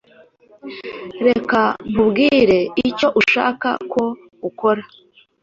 [1.27, 2.59] Reka nkubwire
[2.89, 4.03] icyo nshaka ko
[4.49, 4.81] ukora.